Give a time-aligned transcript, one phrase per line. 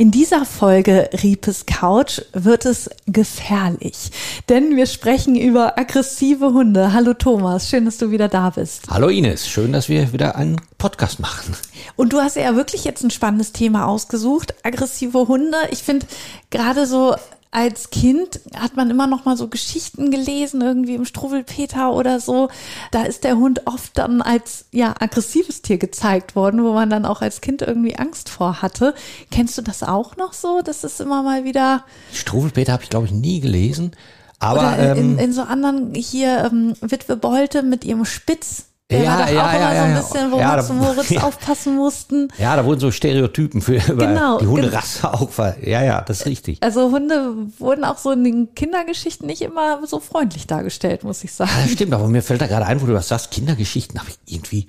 [0.00, 4.12] In dieser Folge Riepes Couch wird es gefährlich,
[4.48, 6.92] denn wir sprechen über aggressive Hunde.
[6.92, 8.84] Hallo Thomas, schön, dass du wieder da bist.
[8.88, 11.56] Hallo Ines, schön, dass wir wieder einen Podcast machen.
[11.96, 15.58] Und du hast ja wirklich jetzt ein spannendes Thema ausgesucht, aggressive Hunde.
[15.72, 16.06] Ich finde
[16.50, 17.16] gerade so
[17.50, 22.48] als Kind hat man immer noch mal so Geschichten gelesen, irgendwie im Struwwelpeter oder so.
[22.90, 27.06] Da ist der Hund oft dann als ja aggressives Tier gezeigt worden, wo man dann
[27.06, 28.94] auch als Kind irgendwie Angst vor hatte.
[29.30, 30.60] Kennst du das auch noch so?
[30.62, 31.84] Das ist immer mal wieder.
[32.12, 33.92] Struwwelpeter habe ich glaube ich nie gelesen.
[34.40, 38.67] Aber oder in, ähm, in so anderen hier ähm, Witwe Bolte mit ihrem Spitz.
[38.90, 40.72] Der Ja, war doch ja, auch ja, immer so ja, ein bisschen, wo da- zu
[40.72, 42.28] Moritz aufpassen mussten.
[42.38, 45.28] ja, da wurden so Stereotypen für Genau, die Hunderasse auch.
[45.28, 46.56] ver- Ja, ja, das ist richtig.
[46.62, 51.32] Also Hunde wurden auch so in den Kindergeschichten nicht immer so freundlich dargestellt, muss ich
[51.34, 51.50] sagen.
[51.54, 54.08] Ja, das stimmt, aber mir fällt da gerade ein, wo du das sagst, Kindergeschichten habe
[54.08, 54.66] ich irgendwie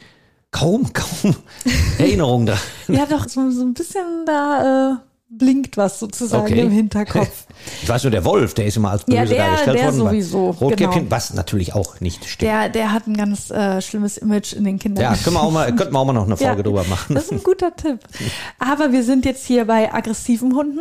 [0.52, 1.36] kaum, kaum
[1.98, 2.60] Erinnerungen dran.
[2.90, 4.96] Ja, doch, so, so ein bisschen da äh,
[5.32, 6.62] blinkt was sozusagen Okay.
[6.62, 7.46] im Hinterkopf.
[7.84, 9.98] Ich weiß nur, der Wolf, der ist immer als böse Ja, der- dargestellt der worden.
[9.98, 11.12] sowieso, Rotkäppchen, genau.
[11.12, 12.50] was natürlich auch nicht stimmt.
[12.50, 15.04] Der, der hat ein ganz äh, schlimmes Image in den Kindern.
[15.04, 17.16] ja, können wir auch mal, könnten wir auch mal noch eine Folge drüber machen.
[17.16, 18.00] Das ist ein guter Tipp.
[18.60, 20.80] Aber wir sind jetzt hier bei aggressiven Hunden.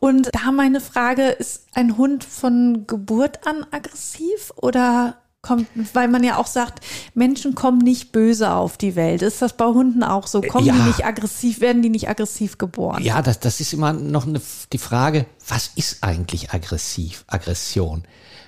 [0.00, 6.24] Und da meine Frage, ist ein Hund von Geburt an aggressiv oder kommt, weil man
[6.24, 9.22] ja auch sagt, Menschen kommen nicht böse auf die Welt.
[9.22, 10.40] Ist das bei Hunden auch so?
[10.40, 10.74] Kommen ja.
[10.74, 13.02] die nicht aggressiv, werden die nicht aggressiv geboren?
[13.02, 14.40] Ja, das, das ist immer noch eine,
[14.72, 18.04] die Frage, was ist eigentlich aggressiv, Aggression?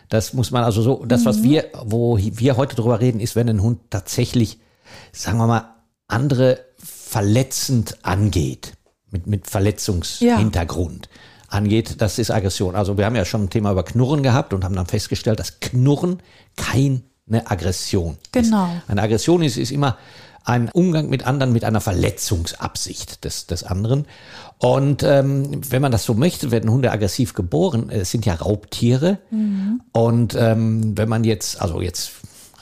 [0.08, 3.48] Das muss man also so, das, was wir, wo wir heute drüber reden, ist, wenn
[3.48, 4.58] ein Hund tatsächlich,
[5.12, 5.74] sagen wir mal,
[6.08, 8.72] andere verletzend angeht,
[9.11, 11.08] mit, mit Verletzungshintergrund
[11.48, 12.74] angeht, das ist Aggression.
[12.74, 15.61] Also wir haben ja schon ein Thema über Knurren gehabt und haben dann festgestellt, dass
[15.61, 16.20] Knurren
[16.57, 17.02] keine
[17.45, 18.64] Aggression Genau.
[18.67, 18.90] ist.
[18.90, 19.96] Eine Aggression ist, ist immer
[20.45, 24.06] ein Umgang mit anderen mit einer Verletzungsabsicht des, des anderen.
[24.58, 27.90] Und ähm, wenn man das so möchte, werden Hunde aggressiv geboren.
[27.90, 29.18] Es sind ja Raubtiere.
[29.92, 32.12] Und ähm, wenn man jetzt, also jetzt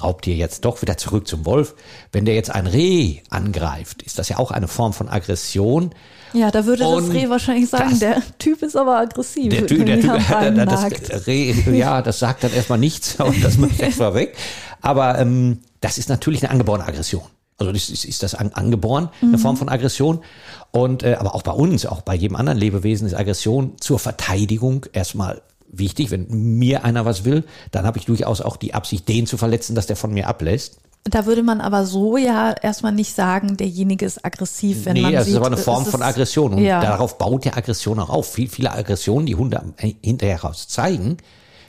[0.03, 1.75] Raubtier jetzt doch wieder zurück zum Wolf,
[2.11, 5.91] wenn der jetzt ein Reh angreift, ist das ja auch eine Form von Aggression.
[6.35, 9.51] Ja, da würde das Und Reh wahrscheinlich sagen, das- der Typ ist aber aggressiv.
[9.51, 11.13] Der Typ, der Typ, Bein das, nagt.
[11.13, 14.37] das Reh, ja, das sagt dann erstmal nichts und das macht erstmal weg.
[14.81, 17.23] Aber ähm, das ist natürlich eine angeborene Aggression.
[17.57, 20.21] Also das ist, ist das an, angeboren, eine Form von Aggression.
[20.73, 24.87] Und äh, aber auch bei uns, auch bei jedem anderen Lebewesen ist Aggression zur Verteidigung
[24.93, 26.11] erstmal wichtig.
[26.11, 26.27] Wenn
[26.59, 29.87] mir einer was will, dann habe ich durchaus auch die Absicht, den zu verletzen, dass
[29.87, 30.79] der von mir ablässt.
[31.05, 35.13] Da würde man aber so ja erstmal nicht sagen, derjenige ist aggressiv, wenn nee, man
[35.13, 36.55] das sieht, ist aber eine Form von Aggression.
[36.55, 36.81] Und ja.
[36.81, 38.33] darauf baut ja Aggression auch auf.
[38.33, 41.19] Viel, viele Aggressionen, die Hunde am- hinterher raus zeigen,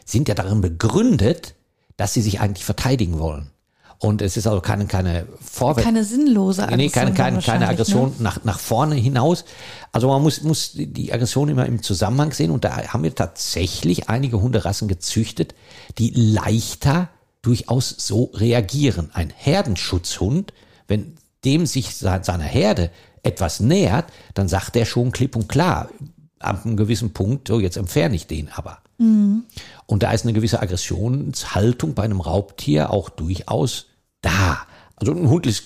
[0.06, 1.54] sind ja darin begründet,
[1.98, 3.52] dass sie sich eigentlich verteidigen wollen.
[4.00, 5.86] Und es ist also keine, keine Vorwärts.
[5.86, 6.78] keine sinnlose Aggression.
[6.86, 8.16] Nee, keine, keine, keine wahrscheinlich, Aggression Ne?
[8.20, 9.44] nach, nach vorne hinaus.
[9.92, 14.08] Also man muss, muss die Aggression immer im Zusammenhang sehen und da haben wir tatsächlich
[14.10, 15.56] einige Hunderassen gezüchtet,
[15.98, 17.10] die leichter
[17.46, 19.10] durchaus so reagieren.
[19.14, 20.54] Ein Herdenschutzhund,
[20.88, 22.92] wenn dem sich se- seiner Herde
[23.24, 25.90] etwas nähert, dann sagt er schon klipp und klar,
[26.40, 28.80] ab einem gewissen Punkt, so jetzt entferne ich den aber.
[28.98, 33.88] Und da ist eine gewisse Aggressionshaltung bei einem Raubtier auch durchaus
[34.22, 34.60] da.
[34.96, 35.64] Also ein Hund ist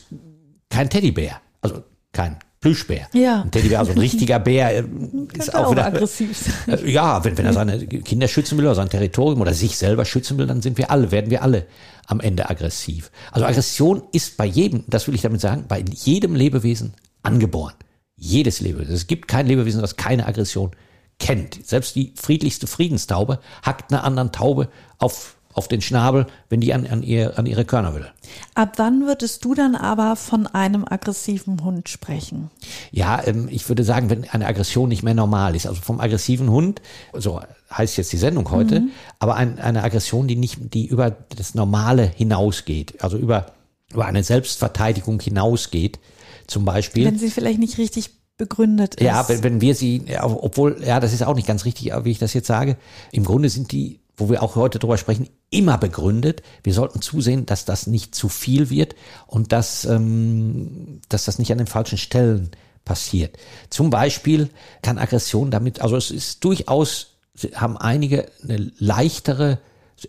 [0.70, 3.08] kein Teddybär, also kein Plüschbär.
[3.14, 3.44] Ja.
[3.44, 4.84] Ein Teddybär, also ein richtiger Bär, äh,
[5.34, 6.80] ist auch auch wieder aggressiv sein.
[6.80, 10.04] Äh, Ja, wenn, wenn er seine Kinder schützen will oder sein Territorium oder sich selber
[10.04, 11.66] schützen will, dann sind wir alle, werden wir alle
[12.08, 13.12] am Ende aggressiv.
[13.32, 16.94] Also Aggression ist bei jedem, das will ich damit sagen, bei jedem Lebewesen
[17.24, 17.76] angeboren.
[18.16, 18.94] Jedes Lebewesen.
[18.94, 20.72] Es gibt kein Lebewesen, das keine Aggression
[21.20, 21.66] kennt.
[21.66, 26.86] Selbst die friedlichste Friedenstaube hackt einer anderen Taube auf, auf den Schnabel, wenn die an,
[26.88, 28.06] an, ihr, an ihre Körner will.
[28.54, 32.52] Ab wann würdest du dann aber von einem aggressiven Hund sprechen?
[32.92, 36.50] Ja, ähm, ich würde sagen, wenn eine Aggression nicht mehr normal ist, also vom aggressiven
[36.50, 36.82] Hund,
[37.14, 37.42] so
[37.72, 38.84] heißt jetzt die Sendung heute,
[39.20, 43.48] aber ein, eine Aggression, die nicht, die über das Normale hinausgeht, also über,
[43.92, 46.00] über eine Selbstverteidigung hinausgeht,
[46.48, 47.06] zum Beispiel.
[47.06, 49.06] Wenn sie vielleicht nicht richtig begründet ist.
[49.06, 52.20] Ja, wenn, wenn wir sie, obwohl, ja, das ist auch nicht ganz richtig, wie ich
[52.20, 52.78] das jetzt sage.
[53.12, 56.44] Im Grunde sind die, wo wir auch heute drüber sprechen, immer begründet.
[56.64, 58.96] Wir sollten zusehen, dass das nicht zu viel wird
[59.28, 62.52] und dass, ähm, dass das nicht an den falschen Stellen
[62.86, 63.38] passiert.
[63.70, 64.50] Zum Beispiel
[64.82, 67.18] kann Aggression damit, also es ist durchaus,
[67.54, 69.60] haben einige eine leichtere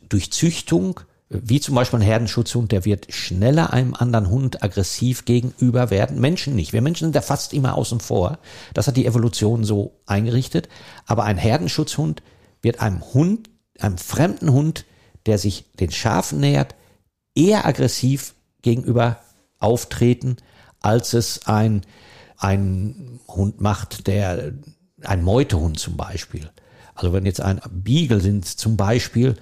[0.09, 6.21] Durchzüchtung wie zum Beispiel ein Herdenschutzhund, der wird schneller einem anderen Hund aggressiv gegenüber werden.
[6.21, 6.73] Menschen nicht.
[6.73, 8.41] Wir Menschen sind da fast immer außen vor.
[8.75, 10.69] Das hat die Evolution so eingerichtet.
[11.07, 12.25] Aber ein Herdenschutzhund
[12.63, 13.49] wird einem Hund,
[13.83, 14.85] einem fremden Hund,
[15.27, 16.75] der sich den Schafen nähert,
[17.35, 19.19] eher aggressiv gegenüber
[19.59, 20.37] auftreten,
[20.81, 21.83] als es ein,
[22.39, 24.53] ein Hund macht, der
[25.03, 26.51] ein Meutehund zum Beispiel.
[26.95, 29.37] Also wenn jetzt ein Beagle sind zum Beispiel,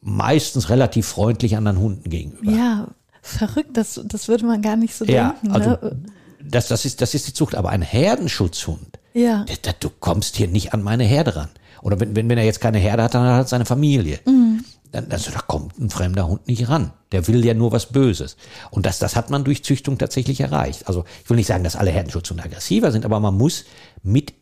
[0.00, 2.50] meistens relativ freundlich anderen Hunden gegenüber.
[2.50, 2.88] Ja,
[3.22, 5.52] verrückt, das, das würde man gar nicht so ja, denken.
[5.52, 6.02] Also ne?
[6.42, 9.44] das, das, ist, das ist die Zucht, aber ein Herdenschutzhund, ja.
[9.80, 11.50] Du kommst hier nicht an meine Herde ran.
[11.82, 14.20] Oder wenn, wenn, wenn er jetzt keine Herde hat, dann hat er seine Familie.
[14.24, 14.64] Mhm.
[14.92, 16.92] Dann, also da kommt ein fremder Hund nicht ran.
[17.12, 18.36] Der will ja nur was Böses.
[18.70, 20.86] Und das, das hat man durch Züchtung tatsächlich erreicht.
[20.86, 23.64] Also ich will nicht sagen, dass alle Herdenschutzhunde aggressiver sind, aber man muss
[24.02, 24.34] mit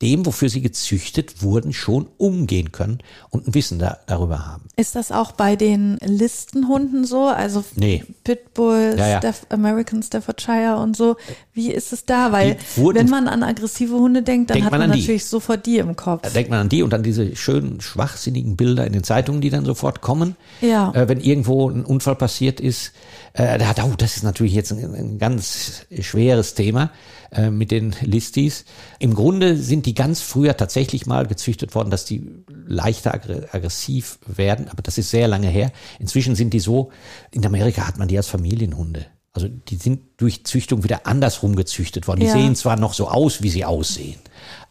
[0.00, 2.98] dem, wofür sie gezüchtet wurden, schon umgehen können
[3.30, 4.64] und ein Wissen da, darüber haben.
[4.76, 7.24] Ist das auch bei den Listenhunden so?
[7.26, 8.04] Also nee.
[8.22, 9.18] Pitbull, ja, ja.
[9.18, 11.16] Staff, American Staffordshire und so.
[11.52, 12.30] Wie ist es da?
[12.30, 15.28] Weil wenn man an aggressive Hunde denkt, dann denkt hat man, man natürlich die.
[15.28, 16.22] sofort die im Kopf.
[16.22, 19.50] Da denkt man an die und dann diese schönen, schwachsinnigen Bilder in den Zeitungen, die
[19.50, 20.36] dann sofort kommen.
[20.60, 20.92] Ja.
[20.94, 22.92] Äh, wenn irgendwo ein Unfall passiert ist,
[23.32, 26.90] äh, da, oh, das ist natürlich jetzt ein, ein ganz schweres Thema
[27.32, 28.64] äh, mit den Listis.
[28.98, 34.68] Im Grunde sind die ganz früher tatsächlich mal gezüchtet worden, dass die leichter aggressiv werden,
[34.68, 35.72] aber das ist sehr lange her.
[35.98, 36.90] Inzwischen sind die so,
[37.30, 39.06] in Amerika hat man die als Familienhunde.
[39.38, 42.20] Also die sind durch Züchtung wieder andersrum gezüchtet worden.
[42.20, 42.32] Die ja.
[42.32, 44.18] sehen zwar noch so aus, wie sie aussehen,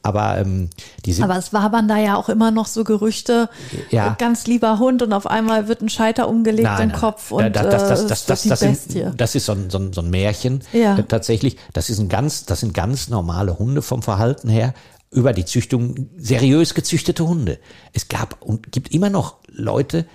[0.03, 0.69] aber ähm,
[1.05, 1.23] die sind.
[1.23, 3.49] Aber es wabern da ja auch immer noch so Gerüchte,
[3.89, 4.15] ja.
[4.19, 7.63] ganz lieber Hund und auf einmal wird ein Scheiter umgelegt nein, im Kopf und das,
[7.63, 10.09] das, das, äh, das, das, das, sind, das ist so ein, so ein, so ein
[10.09, 10.97] Märchen ja.
[10.97, 11.55] Äh, tatsächlich.
[11.71, 14.73] Das ist ein ganz, das sind ganz normale Hunde vom Verhalten her
[15.11, 17.59] über die Züchtung seriös gezüchtete Hunde.
[17.93, 20.05] Es gab und gibt immer noch Leute,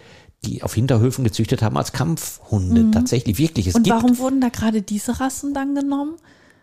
[0.44, 2.82] die auf Hinterhöfen gezüchtet haben als Kampfhunde.
[2.82, 2.92] Mhm.
[2.92, 3.68] Tatsächlich, wirklich.
[3.68, 6.16] Es und warum wurden da gerade diese Rassen dann genommen?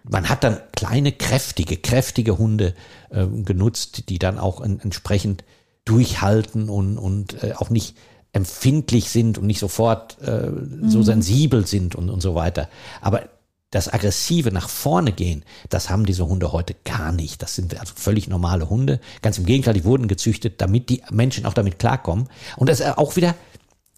[0.04, 2.74] man hat dann kleine, kräftige, kräftige Hunde
[3.10, 5.44] äh, genutzt, die dann auch in, entsprechend
[5.86, 7.98] durchhalten und, und äh, auch nicht
[8.32, 10.52] empfindlich sind und nicht sofort äh,
[10.84, 11.04] so mhm.
[11.04, 12.70] sensibel sind und, und so weiter.
[13.02, 13.24] Aber
[13.72, 17.42] das aggressive nach vorne gehen, das haben diese Hunde heute gar nicht.
[17.42, 19.00] Das sind also völlig normale Hunde.
[19.22, 22.30] Ganz im Gegenteil, die wurden gezüchtet, damit die Menschen auch damit klarkommen.
[22.58, 23.36] Und das ist auch wieder,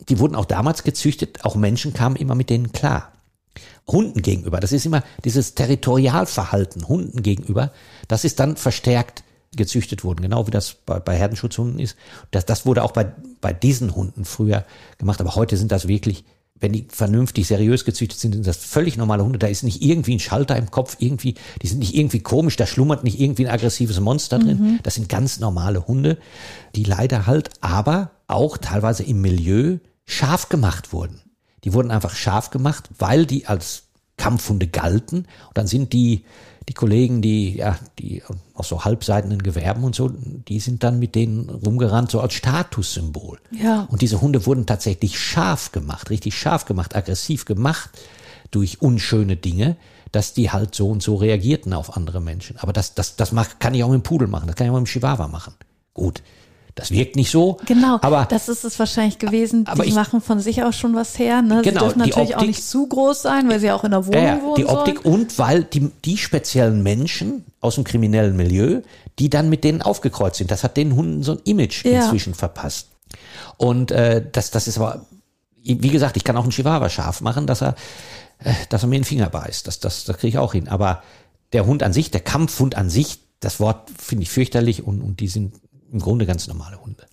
[0.09, 3.11] die wurden auch damals gezüchtet, auch Menschen kamen immer mit denen klar.
[3.87, 4.59] Hunden gegenüber.
[4.59, 7.71] Das ist immer dieses Territorialverhalten Hunden gegenüber.
[8.07, 9.23] Das ist dann verstärkt
[9.55, 11.97] gezüchtet worden, genau wie das bei, bei Herdenschutzhunden ist.
[12.31, 13.11] Das, das wurde auch bei,
[13.41, 14.65] bei diesen Hunden früher
[14.97, 16.23] gemacht, aber heute sind das wirklich,
[16.57, 19.39] wenn die vernünftig, seriös gezüchtet sind, sind das völlig normale Hunde.
[19.39, 22.65] Da ist nicht irgendwie ein Schalter im Kopf, irgendwie, die sind nicht irgendwie komisch, da
[22.65, 24.59] schlummert nicht irgendwie ein aggressives Monster drin.
[24.59, 24.79] Mhm.
[24.83, 26.17] Das sind ganz normale Hunde,
[26.75, 29.79] die leider halt aber auch teilweise im Milieu
[30.11, 31.21] scharf gemacht wurden.
[31.63, 33.83] Die wurden einfach scharf gemacht, weil die als
[34.17, 35.19] Kampfhunde galten.
[35.19, 36.25] Und dann sind die,
[36.67, 38.23] die Kollegen, die, ja, die
[38.53, 43.39] aus so halbseitenden Gewerben und so, die sind dann mit denen rumgerannt, so als Statussymbol.
[43.51, 43.87] Ja.
[43.89, 47.89] Und diese Hunde wurden tatsächlich scharf gemacht, richtig scharf gemacht, aggressiv gemacht
[48.51, 49.77] durch unschöne Dinge,
[50.11, 52.57] dass die halt so und so reagierten auf andere Menschen.
[52.57, 54.71] Aber das, das, das mach, kann ich auch mit dem Pudel machen, das kann ich
[54.71, 55.53] auch mit dem Chihuahua machen.
[55.93, 56.21] Gut,
[56.75, 57.57] das wirkt nicht so.
[57.65, 59.67] Genau, aber das ist es wahrscheinlich gewesen.
[59.67, 61.41] Aber die ich, machen von sich aus schon was her.
[61.41, 61.61] Ne?
[61.63, 64.05] Genau, sie dürfen natürlich Optik, auch nicht zu groß sein, weil sie auch in der
[64.05, 65.15] Wohnung äh, wohnen Die Optik sollen.
[65.15, 68.81] und weil die, die speziellen Menschen aus dem kriminellen Milieu,
[69.19, 72.03] die dann mit denen aufgekreuzt sind, das hat den Hunden so ein Image ja.
[72.03, 72.87] inzwischen verpasst.
[73.57, 75.05] Und äh, das, das ist aber,
[75.63, 77.75] wie gesagt, ich kann auch einen Chihuahua scharf machen, dass er,
[78.39, 79.67] äh, dass er mir den Finger beißt.
[79.67, 80.69] Das, das, das kriege ich auch hin.
[80.69, 81.03] Aber
[81.53, 85.19] der Hund an sich, der Kampfhund an sich, das Wort finde ich fürchterlich und, und
[85.19, 85.55] die sind
[85.91, 87.05] im Grunde ganz normale Hunde.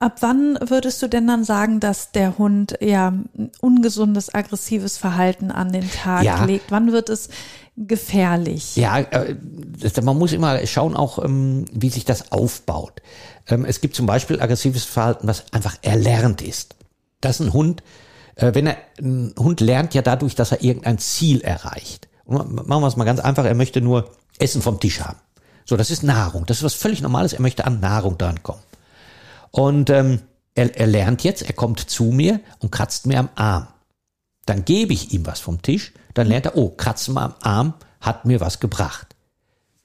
[0.00, 3.12] Ab wann würdest du denn dann sagen, dass der Hund ja
[3.60, 6.44] ungesundes, aggressives Verhalten an den Tag Ja.
[6.44, 6.70] legt?
[6.70, 7.28] Wann wird es
[7.76, 8.76] gefährlich?
[8.76, 9.34] Ja, äh,
[9.80, 13.02] das, man muss immer schauen auch, ähm, wie sich das aufbaut.
[13.48, 16.76] Ähm, es gibt zum Beispiel aggressives Verhalten, was einfach erlernt ist.
[17.20, 17.82] Das ist ein Hund,
[18.36, 22.08] äh, wenn er, ein Hund lernt ja dadurch, dass er irgendein Ziel erreicht.
[22.24, 25.18] Und machen wir es mal ganz einfach, er möchte nur Essen vom Tisch haben.
[25.68, 26.46] So, das ist Nahrung.
[26.46, 27.34] Das ist was völlig Normales.
[27.34, 28.62] Er möchte an Nahrung drankommen.
[29.50, 30.20] Und ähm,
[30.54, 33.68] er, er lernt jetzt, er kommt zu mir und kratzt mir am Arm.
[34.46, 38.24] Dann gebe ich ihm was vom Tisch, dann lernt er, oh, kratzen am Arm hat
[38.24, 39.14] mir was gebracht.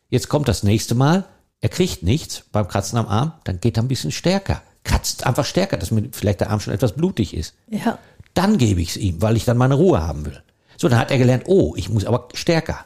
[0.10, 1.26] Jetzt kommt das nächste Mal,
[1.60, 4.62] er kriegt nichts beim Kratzen am Arm, dann geht er ein bisschen stärker.
[4.86, 7.56] Kratzt einfach stärker, dass mir vielleicht der Arm schon etwas blutig ist.
[7.70, 8.00] Ja.
[8.34, 10.42] Dann gebe ich es ihm, weil ich dann meine Ruhe haben will.
[10.78, 12.86] So, dann hat er gelernt, oh, ich muss aber stärker.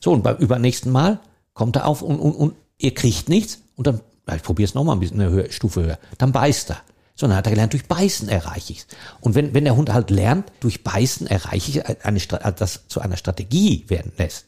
[0.00, 1.20] So, und beim übernächsten Mal
[1.54, 4.00] kommt er auf und, und, und ihr kriegt nichts und dann,
[4.34, 5.98] ich probiere es nochmal ein bisschen eine Stufe höher.
[6.18, 6.82] Dann beißt er.
[7.14, 8.86] sondern hat er gelernt, durch Beißen erreiche ich es.
[9.20, 12.20] Und wenn, wenn der Hund halt lernt, durch Beißen erreiche ich eine,
[12.56, 14.46] das zu einer Strategie werden lässt,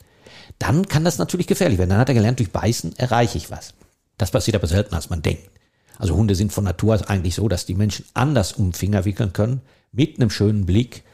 [0.58, 1.90] dann kann das natürlich gefährlich werden.
[1.90, 3.75] Dann hat er gelernt, durch Beißen erreiche ich was.
[4.18, 5.50] Das passiert aber selten, als man denkt.
[5.99, 9.32] Also Hunde sind von Natur aus eigentlich so, dass die Menschen anders um Finger wickeln
[9.32, 9.61] können,
[9.92, 11.04] mit einem schönen Blick,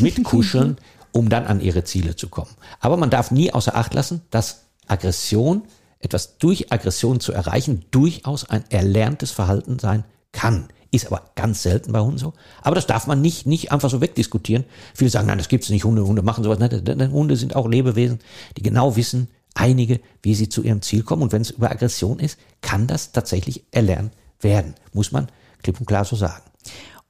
[0.00, 0.76] mit Kuscheln,
[1.12, 2.50] um dann an ihre Ziele zu kommen.
[2.80, 5.62] Aber man darf nie außer Acht lassen, dass Aggression,
[5.98, 10.68] etwas durch Aggression zu erreichen, durchaus ein erlerntes Verhalten sein kann.
[10.90, 12.32] Ist aber ganz selten bei Hunden so.
[12.62, 14.64] Aber das darf man nicht, nicht einfach so wegdiskutieren.
[14.94, 15.84] Viele sagen, nein, das gibt's nicht.
[15.84, 16.58] Hunde, Hunde machen sowas.
[16.58, 18.20] Nein, Hunde sind auch Lebewesen,
[18.56, 21.22] die genau wissen, einige, wie sie zu ihrem Ziel kommen.
[21.22, 24.74] Und wenn es über Aggression ist, kann das tatsächlich erlernt werden.
[24.92, 25.28] Muss man
[25.62, 26.44] klipp und klar so sagen.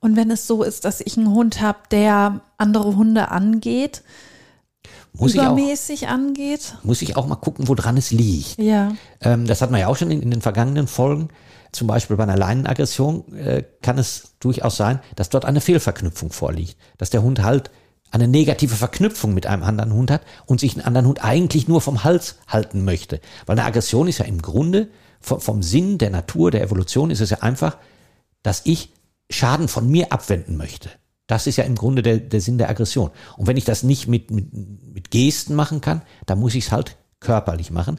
[0.00, 4.02] Und wenn es so ist, dass ich einen Hund habe, der andere Hunde angeht,
[5.12, 6.74] muss übermäßig ich auch, angeht.
[6.82, 8.58] Muss ich auch mal gucken, woran es liegt.
[8.58, 8.92] Ja.
[9.20, 11.28] Ähm, das hat man ja auch schon in, in, den vergangenen Folgen.
[11.72, 16.76] Zum Beispiel bei einer Leinenaggression äh, kann es durchaus sein, dass dort eine Fehlverknüpfung vorliegt.
[16.98, 17.70] Dass der Hund halt
[18.10, 21.80] eine negative Verknüpfung mit einem anderen Hund hat und sich einen anderen Hund eigentlich nur
[21.80, 23.20] vom Hals halten möchte.
[23.46, 24.88] Weil eine Aggression ist ja im Grunde
[25.20, 27.76] vom, vom Sinn der Natur, der Evolution ist es ja einfach,
[28.42, 28.92] dass ich
[29.28, 30.88] Schaden von mir abwenden möchte.
[31.26, 33.10] Das ist ja im Grunde der, der Sinn der Aggression.
[33.36, 36.72] Und wenn ich das nicht mit, mit, mit Gesten machen kann, dann muss ich es
[36.72, 37.98] halt körperlich machen,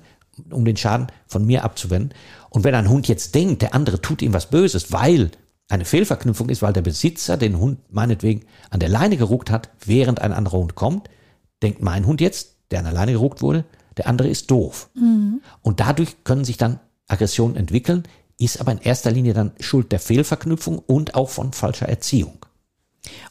[0.52, 2.14] um den Schaden von mir abzuwenden.
[2.50, 5.32] Und wenn ein Hund jetzt denkt, der andere tut ihm was Böses, weil
[5.70, 10.22] eine Fehlverknüpfung ist, weil der Besitzer den Hund meinetwegen an der Leine geruckt hat, während
[10.22, 11.10] ein anderer Hund kommt,
[11.62, 13.66] denkt mein Hund jetzt, der an der Leine geruckt wurde,
[13.98, 14.90] der andere ist doof.
[14.96, 15.42] Mhm.
[15.62, 18.04] Und dadurch können sich dann Aggressionen entwickeln,
[18.40, 22.46] ist aber in erster Linie dann Schuld der Fehlverknüpfung und auch von falscher Erziehung.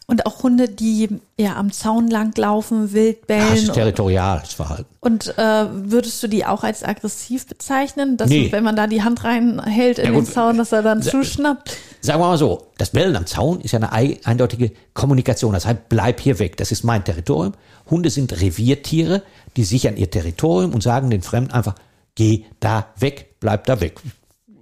[0.07, 3.49] Und auch Hunde, die ja am Zaun langlaufen, wild bellen.
[3.51, 4.87] Das ist territoriales Verhalten.
[5.01, 8.17] Und äh, würdest du die auch als aggressiv bezeichnen?
[8.17, 8.53] Dass nee.
[8.53, 11.77] wenn man da die Hand reinhält in ja, den Zaun, dass er dann zuschnappt?
[12.01, 13.93] Sagen wir mal so, das Bellen am Zaun ist ja eine
[14.25, 15.53] eindeutige Kommunikation.
[15.55, 17.55] Das heißt, bleib hier weg, das ist mein Territorium.
[17.91, 19.23] Hunde sind Reviertiere,
[19.57, 21.75] die sichern ihr Territorium und sagen den Fremden einfach,
[22.15, 24.01] geh da weg, bleib da weg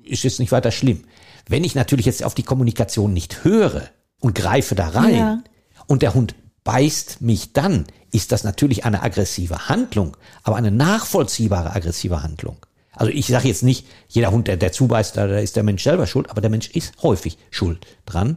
[0.05, 1.05] ist jetzt nicht weiter schlimm.
[1.49, 3.89] Wenn ich natürlich jetzt auf die Kommunikation nicht höre
[4.25, 5.43] und greife da rein ja.
[5.87, 11.75] und der Hund beißt mich dann, ist das natürlich eine aggressive Handlung, aber eine nachvollziehbare
[11.75, 12.57] aggressive Handlung.
[12.93, 16.07] Also ich sage jetzt nicht, jeder Hund, der, der zubeißt, da ist der Mensch selber
[16.07, 18.37] schuld, aber der Mensch ist häufig schuld dran,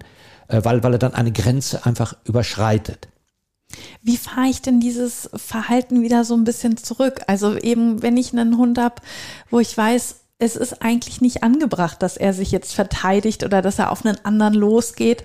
[0.50, 3.08] äh, weil, weil er dann eine Grenze einfach überschreitet.
[4.02, 7.22] Wie fahre ich denn dieses Verhalten wieder so ein bisschen zurück?
[7.28, 8.96] Also eben, wenn ich einen Hund habe,
[9.50, 13.80] wo ich weiß, es ist eigentlich nicht angebracht, dass er sich jetzt verteidigt oder dass
[13.80, 15.24] er auf einen anderen losgeht.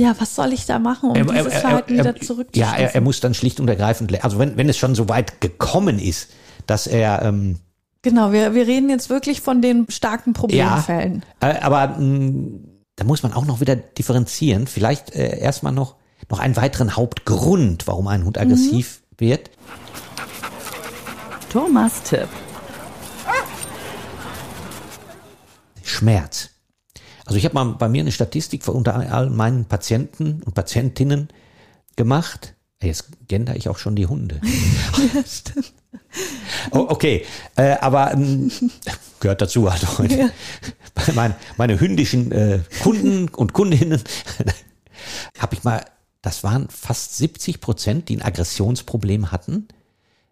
[0.00, 2.74] Ja, was soll ich da machen, um er, dieses er, Verhalten er, wieder zurückzuschließen?
[2.74, 5.42] Ja, er, er, muss dann schlicht und ergreifend, also wenn, wenn es schon so weit
[5.42, 6.30] gekommen ist,
[6.66, 7.58] dass er ähm,
[8.00, 11.22] Genau, wir, wir reden jetzt wirklich von den starken Problemfällen.
[11.42, 12.64] Ja, äh, aber mh, mm,
[12.96, 14.66] da muss man auch noch wieder differenzieren.
[14.66, 15.96] Vielleicht äh, erstmal noch,
[16.30, 19.20] noch einen weiteren Hauptgrund, warum ein Hund aggressiv mhm.
[19.20, 19.50] wird.
[21.50, 22.28] Thomas Tipp.
[25.82, 26.49] Schmerz.
[27.30, 31.28] Also ich habe mal bei mir eine Statistik von unter all meinen Patienten und Patientinnen
[31.94, 32.56] gemacht.
[32.82, 34.40] Jetzt gender ich auch schon die Hunde.
[36.72, 38.50] oh, okay, äh, aber ähm,
[39.20, 40.16] gehört dazu halt heute.
[40.16, 40.30] Ja.
[41.14, 44.02] Meine, meine hündischen äh, Kunden und Kundinnen
[45.38, 45.84] habe ich mal,
[46.22, 49.68] das waren fast 70 Prozent, die ein Aggressionsproblem hatten,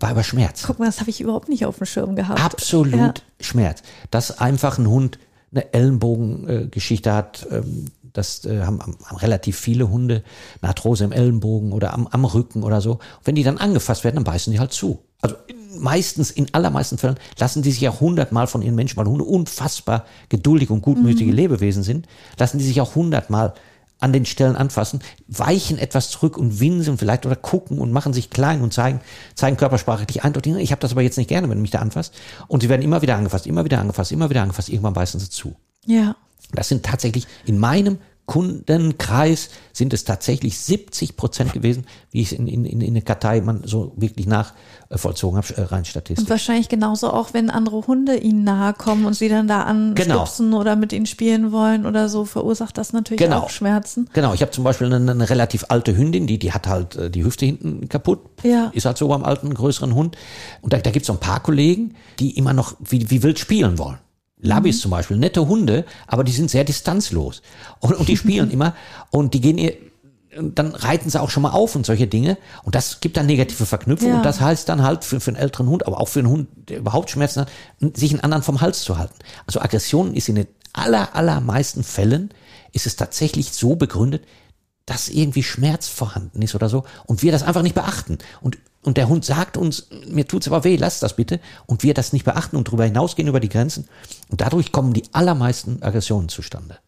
[0.01, 0.65] war über Schmerz.
[0.67, 2.41] Guck mal, das habe ich überhaupt nicht auf dem Schirm gehabt.
[2.41, 3.15] Absolut ja.
[3.39, 3.85] Schmerz.
[4.11, 5.21] Dass einfach ein Hund
[5.53, 7.47] eine Ellenbogengeschichte hat.
[7.51, 10.25] Ähm, das äh, haben, haben relativ viele Hunde,
[10.61, 12.93] eine Arthrose im Ellenbogen oder am, am Rücken oder so.
[12.93, 15.05] Und wenn die dann angefasst werden, dann beißen die halt zu.
[15.21, 15.37] Also
[15.79, 20.05] meistens, in allermeisten Fällen, lassen die sich ja hundertmal von ihren Menschen, weil Hunde unfassbar
[20.29, 21.37] geduldig und gutmütige mhm.
[21.37, 22.07] Lebewesen sind,
[22.39, 23.55] lassen die sich auch hundertmal
[24.01, 28.31] an den Stellen anfassen, weichen etwas zurück und winseln vielleicht oder gucken und machen sich
[28.31, 29.01] klein und zeigen,
[29.35, 32.15] zeigen körpersprachlich eindeutig, ich habe das aber jetzt nicht gerne, wenn du mich da anfasst.
[32.47, 35.31] Und sie werden immer wieder angefasst, immer wieder angefasst, immer wieder angefasst, irgendwann beißen sie
[35.31, 35.57] zu.
[35.85, 36.17] Ja.
[36.53, 42.39] Das sind tatsächlich in meinem Kundenkreis sind es tatsächlich 70 Prozent gewesen, wie ich es
[42.39, 46.25] in, in, in der Kartei man so wirklich nachvollzogen habe, äh, rein statistisch.
[46.25, 50.51] Und wahrscheinlich genauso auch, wenn andere Hunde ihnen nahe kommen und sie dann da anstupsen
[50.51, 50.61] genau.
[50.61, 53.39] oder mit ihnen spielen wollen oder so, verursacht das natürlich genau.
[53.39, 54.11] auch Schmerzen.
[54.13, 57.11] Genau, ich habe zum Beispiel eine, eine, relativ alte Hündin, die, die hat halt äh,
[57.11, 58.21] die Hüfte hinten kaputt.
[58.43, 58.71] Ja.
[58.75, 60.19] Ist halt so beim alten, größeren Hund.
[60.61, 63.39] Und da, da gibt es so ein paar Kollegen, die immer noch wie, wie wild
[63.39, 63.97] spielen wollen.
[64.41, 64.81] Labis mhm.
[64.81, 67.43] zum Beispiel, nette Hunde, aber die sind sehr distanzlos.
[67.81, 68.75] Und, und die spielen immer
[69.11, 69.75] und die gehen ihr,
[70.41, 72.39] dann reiten sie auch schon mal auf und solche Dinge.
[72.63, 74.15] Und das gibt dann negative Verknüpfungen.
[74.15, 74.19] Ja.
[74.19, 76.49] Und das heißt dann halt für, für einen älteren Hund, aber auch für einen Hund,
[76.69, 77.51] der überhaupt Schmerzen hat,
[77.97, 79.15] sich einen anderen vom Hals zu halten.
[79.47, 82.31] Also Aggression ist in den aller, allermeisten Fällen
[82.73, 84.25] ist es tatsächlich so begründet,
[84.87, 88.19] dass irgendwie Schmerz vorhanden ist oder so und wir das einfach nicht beachten.
[88.41, 91.39] Und, und der Hund sagt uns, mir tut's aber weh, lass das bitte.
[91.67, 93.87] Und wir das nicht beachten und darüber hinausgehen über die Grenzen.
[94.29, 96.79] Und dadurch kommen die allermeisten Aggressionen zustande.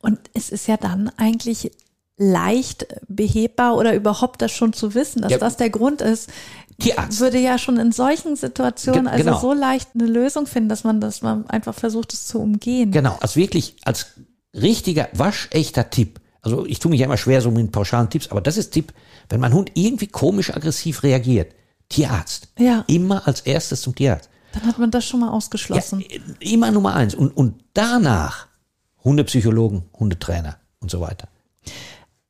[0.00, 1.70] Und es ist ja dann eigentlich
[2.16, 5.38] leicht behebbar oder überhaupt das schon zu wissen, dass Ja.
[5.38, 6.30] das der Grund ist.
[6.78, 7.20] Tierarzt.
[7.20, 9.40] Würde ja schon in solchen Situationen Ge- also genau.
[9.40, 12.90] so leicht eine Lösung finden, dass man, dass man einfach versucht, es zu umgehen.
[12.92, 14.06] Genau, als wirklich, als
[14.54, 16.20] richtiger, waschechter Tipp.
[16.42, 18.92] Also ich tue mich ja immer schwer so mit pauschalen Tipps, aber das ist Tipp,
[19.28, 21.54] wenn mein Hund irgendwie komisch aggressiv reagiert,
[21.88, 22.48] Tierarzt.
[22.58, 22.84] Ja.
[22.88, 24.28] Immer als erstes zum Tierarzt.
[24.52, 26.04] Dann hat man das schon mal Ja, ausgeschlossen.
[26.40, 27.14] immer Nummer eins.
[27.14, 28.48] Und, und danach
[29.04, 31.28] Hundepsychologen, Hundetrainer und so weiter.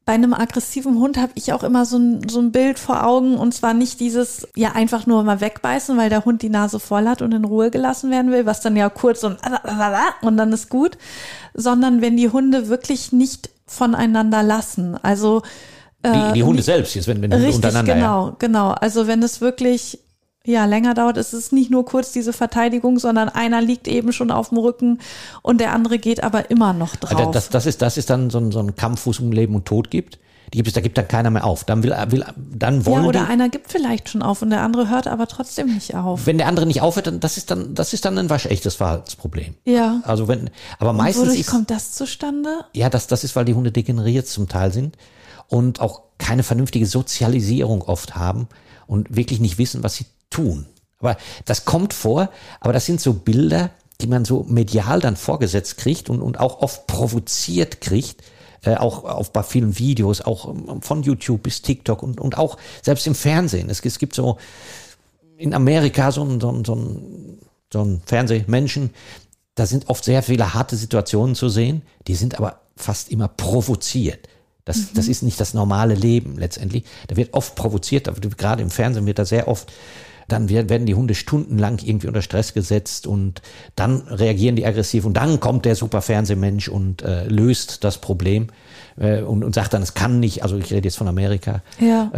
[0.05, 3.37] Bei einem aggressiven Hund habe ich auch immer so ein, so ein Bild vor Augen
[3.37, 7.07] und zwar nicht dieses, ja, einfach nur mal wegbeißen, weil der Hund die Nase voll
[7.07, 9.39] hat und in Ruhe gelassen werden will, was dann ja kurz und,
[10.23, 10.99] und dann ist gut,
[11.55, 14.97] sondern wenn die Hunde wirklich nicht voneinander lassen.
[15.03, 15.43] Also
[16.05, 17.95] Die, die Hunde selbst jetzt, wenn, wenn Hunde Richtig, untereinander.
[17.95, 18.37] genau, Ja.
[18.41, 18.71] genau.
[18.73, 20.01] Also wenn es wirklich
[20.45, 24.31] ja länger dauert, ist es nicht nur kurz diese Verteidigung, sondern einer liegt eben schon
[24.31, 24.99] auf dem Rücken
[25.43, 27.31] und der andere geht aber immer noch Also drauf.
[27.33, 29.55] Das, das, ist, das ist dann so ein, so ein Kampf, wo es um Leben
[29.55, 30.19] und Tod gibt.
[30.53, 31.65] Die gibt es, da gibt dann keiner mehr auf.
[31.65, 34.61] Dann will, will dann wollen ja, oder die, einer gibt vielleicht schon auf und der
[34.61, 36.27] andere hört aber trotzdem nicht auf.
[36.27, 39.55] wenn der andere nicht aufhört, dann das ist dann das ist dann ein waschechtes Verhaltensproblem.
[39.65, 40.03] Ja.
[40.05, 42.65] Also wenn, aber meistens Wodurch ist kommt das zustande?
[42.75, 44.99] ja, das das ist, weil die Hunde degeneriert zum Teil sind
[45.49, 48.47] und auch keine vernünftige Sozialisierung oft haben
[48.87, 50.67] und wirklich nicht wissen, was sie tun.
[50.99, 53.71] Aber das kommt vor, aber das sind so Bilder,
[54.01, 58.23] die man so medial dann vorgesetzt kriegt und, und auch oft provoziert kriegt,
[58.65, 62.57] äh, auch auf bei vielen Videos, auch ähm, von YouTube bis TikTok und, und auch
[62.83, 63.69] selbst im Fernsehen.
[63.71, 64.39] Es, es gibt so
[65.37, 67.39] in Amerika so ein, so ein, so ein,
[67.73, 68.91] so ein Fernsehmenschen,
[69.55, 74.29] da sind oft sehr viele harte Situationen zu sehen, die sind aber fast immer provoziert.
[74.65, 76.85] Das, das ist nicht das normale Leben letztendlich.
[77.09, 78.09] Da wird oft provoziert,
[78.39, 79.73] gerade im Fernsehen wird da sehr oft,
[80.29, 83.43] dann werden die Hunde stundenlang irgendwie unter Stress gesetzt und
[83.77, 88.49] dann reagieren die aggressiv und dann kommt der super Fernsehmensch und äh, löst das Problem
[88.97, 92.11] äh, und, und sagt dann, es kann nicht, also ich rede jetzt von Amerika, Ja.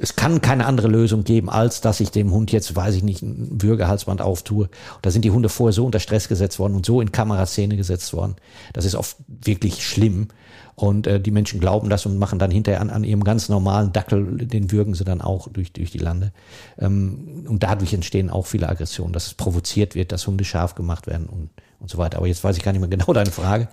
[0.00, 3.22] es kann keine andere Lösung geben, als dass ich dem Hund jetzt, weiß ich nicht,
[3.22, 4.64] ein Würgehalsband auftue.
[4.64, 7.76] Und da sind die Hunde vorher so unter Stress gesetzt worden und so in Kameraszene
[7.76, 8.36] gesetzt worden.
[8.74, 10.28] Das ist oft wirklich schlimm.
[10.74, 13.92] Und äh, die Menschen glauben das und machen dann hinterher an, an ihrem ganz normalen
[13.92, 16.32] Dackel, den würgen sie dann auch durch, durch die Lande.
[16.78, 21.06] Ähm, und dadurch entstehen auch viele Aggressionen, dass es provoziert wird, dass Hunde scharf gemacht
[21.06, 22.18] werden und, und so weiter.
[22.18, 23.68] Aber jetzt weiß ich gar nicht mehr genau deine Frage.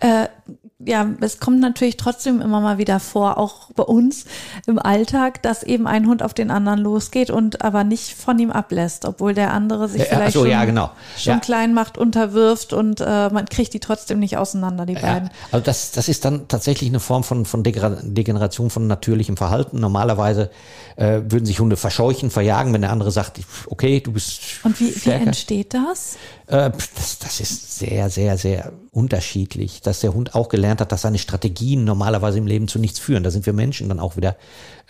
[0.80, 4.26] ja, es kommt natürlich trotzdem immer mal wieder vor, auch bei uns
[4.66, 8.50] im Alltag, dass eben ein Hund auf den anderen losgeht und aber nicht von ihm
[8.50, 10.92] ablässt, obwohl der andere sich Ja, ach vielleicht so, schon, ja, genau.
[11.18, 11.40] schon Ja.
[11.40, 15.30] klein macht, unterwirft und äh, man kriegt die trotzdem nicht auseinander, die beiden.
[15.52, 19.80] also das, das ist dann tatsächlich eine Form von, von Degeneration von natürlichem Verhalten.
[19.80, 20.50] Normalerweise
[20.96, 24.94] äh, würden sich Hunde verscheuchen, verjagen, wenn der andere sagt, okay, du bist Und wie,
[25.06, 26.18] wie entsteht das?
[26.50, 31.04] Äh, das, das ist sehr, sehr, sehr unterschiedlich, dass der Hund auch gelernt hat, dass
[31.04, 33.24] seine Strategien normalerweise im Leben zu nichts führen.
[33.24, 34.36] Da sind wir Menschen dann auch wieder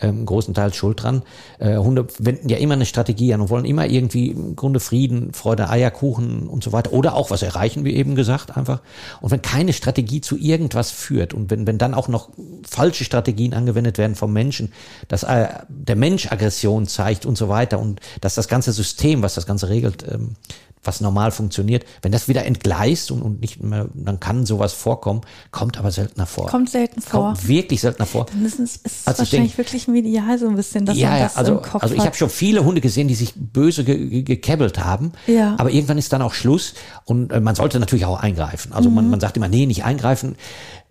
[0.00, 1.22] ähm, großenteils schuld dran.
[1.58, 5.34] Äh, Hunde wenden ja immer eine Strategie an und wollen immer irgendwie im Grunde Frieden,
[5.34, 8.80] Freude, Eierkuchen und so weiter oder auch was erreichen, wie eben gesagt, einfach.
[9.20, 12.30] Und wenn keine Strategie zu irgendwas führt und wenn, wenn dann auch noch
[12.66, 14.72] falsche Strategien angewendet werden vom Menschen,
[15.08, 19.34] dass äh, der Mensch Aggression zeigt und so weiter und dass das ganze System, was
[19.34, 20.36] das Ganze regelt, ähm,
[20.82, 25.20] was normal funktioniert, wenn das wieder entgleist und, und nicht mehr, dann kann sowas vorkommen,
[25.50, 26.46] kommt aber seltener vor.
[26.46, 27.26] Kommt selten vor.
[27.26, 28.26] Kommt wirklich seltener vor.
[28.26, 31.10] Dann ist es ist Also ich wahrscheinlich denk- wirklich medial so ein bisschen, dass ja,
[31.10, 33.84] man das also, im Kopf also ich habe schon viele Hunde gesehen, die sich böse
[33.84, 35.12] ge gekebbelt haben.
[35.26, 35.54] Ja.
[35.58, 38.72] Aber irgendwann ist dann auch Schluss und äh, man sollte natürlich auch eingreifen.
[38.72, 38.94] Also Mhm.
[38.94, 40.36] man, man sagt immer, nee, nicht eingreifen.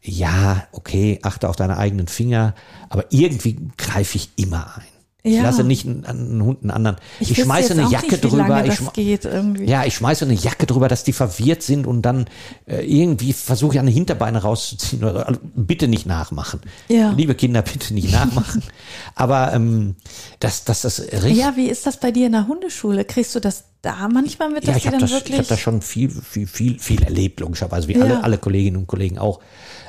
[0.02, 2.54] Ja, okay, achte auf deine eigenen Finger,
[2.90, 4.84] aber irgendwie greife ich immer ein.
[5.22, 5.44] Ich Ja.
[5.44, 6.96] lasse nicht einen, einen Hund einen anderen.
[7.20, 8.66] Ich, wüsste schmeiße eine Jacke nicht, drüber.
[8.66, 9.66] Ich geht irgendwie.
[9.66, 12.26] ja, ich schmeiße eine Jacke drüber, dass die verwirrt sind und dann
[12.66, 15.04] äh, irgendwie versuche ich an die Hinterbeine rauszuziehen.
[15.04, 16.62] Oder, also, bitte nicht nachmachen.
[16.88, 17.12] Ja.
[17.12, 18.64] Liebe Kinder, bitte nicht nachmachen.
[19.16, 19.96] Aber ähm,
[20.40, 21.36] dass, dass das richtig.
[21.36, 23.04] Ja, wie ist das bei dir in der Hundeschule?
[23.04, 25.40] Kriegst du das da manchmal mit, dass Ja, ich die habe dann das, ich wirklich
[25.40, 28.02] hab das schon viel, viel, viel, viel erlebt, logischerweise, wie Ja.
[28.04, 29.40] alle, alle Kolleginnen und Kollegen auch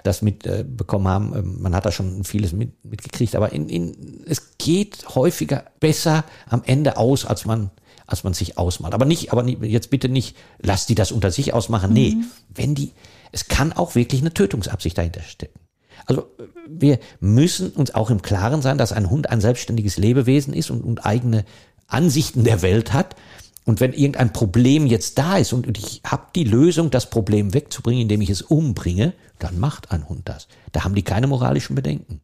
[0.04, 1.32] das mitbekommen äh, haben.
[1.36, 6.24] Ähm, Man hat da schon vieles mit, mitgekriegt, aber in, in, es geht häufiger besser
[6.48, 7.70] am Ende aus, als man
[8.06, 8.92] als man sich ausmalt.
[8.92, 11.92] Aber nicht, aber nicht, jetzt bitte nicht, lass die das unter sich ausmachen.
[11.92, 12.24] Nee, Mhm.
[12.52, 12.90] wenn die,
[13.30, 15.60] es kann auch wirklich eine Tötungsabsicht dahinter stecken.
[16.06, 16.26] Also
[16.68, 20.82] wir müssen uns auch im Klaren sein, dass ein Hund ein selbstständiges Lebewesen ist und,
[20.82, 21.44] und eigene
[21.86, 23.14] Ansichten der Welt hat.
[23.70, 28.02] Und wenn irgendein Problem jetzt da ist und ich habe die Lösung, das Problem wegzubringen,
[28.02, 30.48] indem ich es umbringe, dann macht ein Hund das.
[30.72, 32.20] Da haben die keine moralischen Bedenken.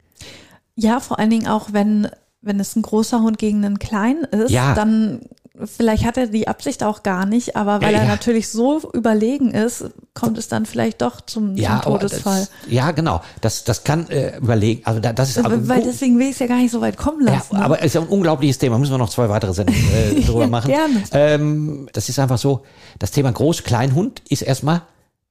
[0.75, 2.09] Ja, vor allen Dingen auch, wenn,
[2.41, 4.75] wenn es ein großer Hund gegen einen kleinen ist, Ja.
[4.75, 5.21] dann
[5.65, 8.11] vielleicht hat er die Absicht auch gar nicht, aber weil Ja, er ja.
[8.11, 12.41] natürlich so überlegen ist, kommt es dann vielleicht doch zum, Ja, zum aber Todesfall.
[12.41, 13.23] Das, ja, genau.
[13.41, 14.83] Das, das kann äh, überlegen.
[14.85, 16.97] Also da, das ist aber, weil deswegen will ich es ja gar nicht so weit
[16.97, 17.57] kommen ja, lassen.
[17.57, 17.65] ne?
[17.65, 18.79] aber es ist ja ein unglaubliches Thema.
[18.79, 20.69] Müssen wir noch zwei weitere Sendungen äh, drüber Ja, machen.
[20.69, 21.03] gerne.
[21.13, 22.63] Ähm, das ist einfach so.
[22.99, 24.83] Das Thema Groß-Kleinhund ist erstmal,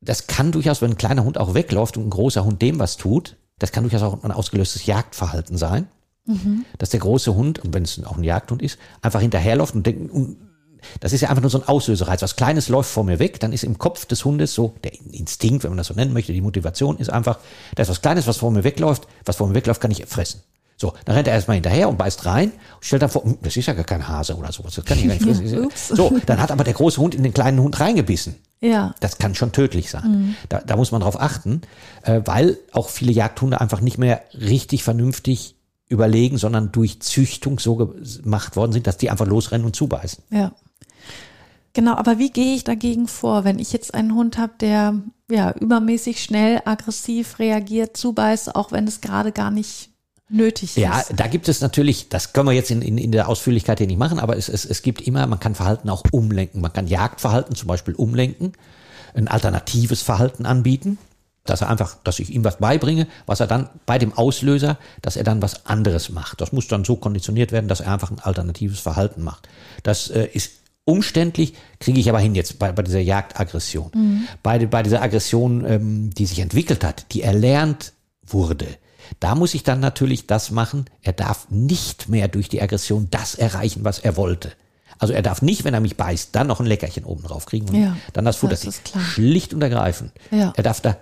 [0.02, 2.98] das kann durchaus, wenn ein kleiner Hund auch wegläuft und ein großer Hund dem was
[2.98, 5.88] tut, das kann durchaus auch ein ausgelöstes Jagdverhalten sein.
[6.26, 6.66] Mhm.
[6.78, 10.12] Dass der große Hund, und wenn es auch ein Jagdhund ist, einfach hinterherläuft und denkt,
[10.12, 10.38] und
[11.00, 12.22] das ist ja einfach nur so ein Auslösereiz.
[12.22, 15.64] Was Kleines läuft vor mir weg, dann ist im Kopf des Hundes so, der Instinkt,
[15.64, 17.40] wenn man das so nennen möchte, die Motivation ist einfach,
[17.76, 20.42] da ist was Kleines, was vor mir wegläuft, was vor mir wegläuft, kann ich fressen.
[20.78, 23.56] So, dann rennt er erstmal hinterher und beißt rein und stellt dann vor, hm, das
[23.56, 25.70] ist ja gar kein Hase oder sowas, das kann ich gar nicht fressen.
[25.96, 28.36] So, dann hat aber der große Hund in den kleinen Hund reingebissen.
[28.60, 28.94] ja.
[29.00, 30.04] Das kann schon tödlich sein.
[30.04, 30.36] Mhm.
[30.50, 31.62] Da, da muss man drauf achten,
[32.04, 35.55] äh, weil auch viele Jagdhunde einfach nicht mehr richtig vernünftig
[35.88, 40.24] überlegen, sondern durch Züchtung so gemacht worden sind, dass die einfach losrennen und zubeißen.
[40.32, 40.54] Ja.
[41.74, 45.52] Genau, aber wie gehe ich dagegen vor, wenn ich jetzt einen Hund habe, der ja
[45.52, 49.90] übermäßig schnell aggressiv reagiert, zubeißt, auch wenn es gerade gar nicht
[50.30, 51.14] nötig Ja, ist?
[51.16, 54.00] da gibt es natürlich, das können wir jetzt in, in, in der Ausführlichkeit hier nicht
[54.00, 56.62] machen, aber es, es, es gibt immer, man kann Verhalten auch umlenken.
[56.62, 58.54] Man kann Jagdverhalten zum Beispiel umlenken,
[59.14, 60.98] ein alternatives Verhalten anbieten,
[61.46, 65.16] dass er einfach, dass ich ihm was beibringe, was er dann bei dem Auslöser, dass
[65.16, 66.42] er dann was anderes macht.
[66.42, 69.48] Das muss dann so konditioniert werden, dass er einfach ein alternatives Verhalten macht.
[69.84, 70.52] Das äh, ist
[70.86, 74.28] umständlich, kriege ich aber hin jetzt bei, bei dieser Jagdaggression.
[74.44, 77.94] Bei, bei dieser Aggression, ähm, die sich entwickelt hat, die erlernt
[78.26, 78.68] wurde.
[79.20, 80.86] Da muss ich dann natürlich das machen.
[81.02, 84.52] Er darf nicht mehr durch die Aggression das erreichen, was er wollte.
[84.98, 87.68] Also er darf nicht, wenn er mich beißt, dann noch ein Leckerchen oben drauf kriegen
[87.70, 89.04] und Ja, dann das Futter das ist klar.
[89.04, 90.12] Schlicht und ergreifend.
[90.32, 90.54] Ja.
[90.56, 90.98] Er darf da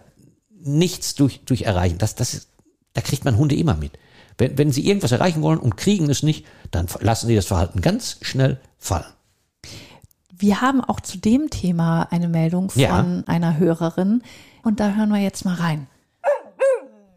[0.64, 1.98] nichts durch, durch erreichen.
[1.98, 2.50] Das, das ist,
[2.94, 3.92] da kriegt man Hunde immer mit.
[4.38, 7.82] Wenn, wenn sie irgendwas erreichen wollen und kriegen es nicht, dann lassen sie das Verhalten
[7.82, 9.06] ganz schnell fallen.
[10.36, 13.06] Wir haben auch zu dem Thema eine Meldung von Ja.
[13.28, 14.24] einer Hörerin
[14.64, 15.88] und da hören wir jetzt mal rein.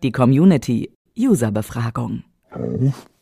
[0.03, 2.23] Die Community User-Befragung.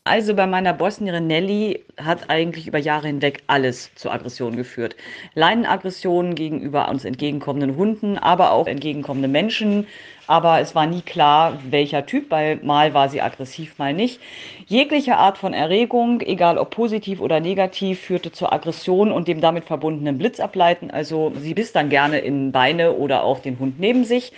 [0.03, 4.95] Also bei meiner Bosnierin Nelly hat eigentlich über Jahre hinweg alles zu Aggressionen geführt.
[5.33, 9.87] Leinenaggressionen gegenüber uns entgegenkommenden Hunden, aber auch entgegenkommende Menschen.
[10.27, 14.19] Aber es war nie klar, welcher Typ, weil mal war sie aggressiv, mal nicht.
[14.65, 19.65] Jegliche Art von Erregung, egal ob positiv oder negativ, führte zur Aggression und dem damit
[19.65, 20.89] verbundenen Blitzableiten.
[20.89, 24.31] Also sie biss dann gerne in Beine oder auch den Hund neben sich.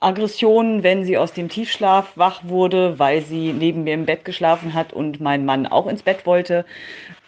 [0.00, 4.74] Aggression, wenn sie aus dem Tiefschlaf wach wurde, weil sie neben mir im Bett geschlafen
[4.74, 6.64] hat und mein Mann auch ins Bett wollte.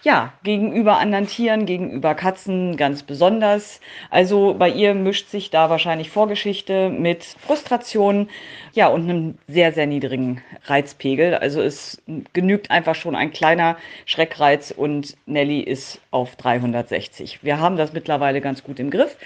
[0.02, 3.80] Ja, gegenüber anderen Tieren, gegenüber Katzen ganz besonders.
[4.08, 8.30] Also bei ihr mischt sich da wahrscheinlich Vorgeschichte mit Frustration,
[8.72, 11.34] ja, und einem sehr, sehr niedrigen Reizpegel.
[11.34, 12.00] Also es
[12.32, 17.42] genügt einfach schon ein kleiner Schreckreiz und Nelly ist auf 360.
[17.42, 19.16] Wir haben das mittlerweile ganz gut im Griff,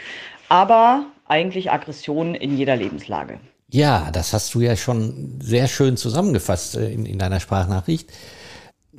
[0.49, 3.39] aber eigentlich Aggression in jeder Lebenslage.
[3.71, 8.11] Ja, das hast du ja schon sehr schön zusammengefasst äh, in, in deiner Sprachnachricht.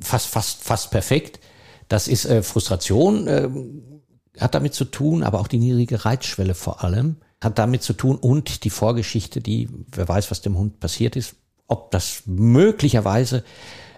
[0.00, 1.38] Fast, fast, fast perfekt.
[1.88, 3.48] Das ist äh, Frustration, äh,
[4.38, 8.16] hat damit zu tun, aber auch die niedrige Reizschwelle vor allem hat damit zu tun
[8.16, 13.44] und die Vorgeschichte, die, wer weiß, was dem Hund passiert ist, ob das möglicherweise,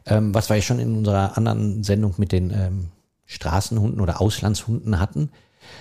[0.06, 2.88] ähm, was wir ja schon in unserer anderen Sendung mit den ähm,
[3.26, 5.30] Straßenhunden oder Auslandshunden hatten,